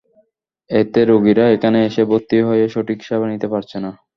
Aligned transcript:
এতে 0.69 0.99
রোগীরা 1.05 1.45
এখানে 1.55 1.77
এসে 1.87 2.03
ভর্তি 2.09 2.37
হয়ে 2.47 2.65
সঠিক 2.73 2.99
সেবা 3.07 3.25
নিতে 3.31 3.47
পারছে 3.53 3.77
না। 3.83 3.91